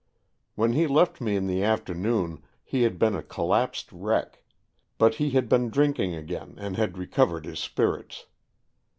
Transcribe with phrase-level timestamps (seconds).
[0.55, 4.41] When he left me in the afternoon he had been a col lapsed wreck,
[4.97, 8.25] but he had been drinking again and had recovered his spirits.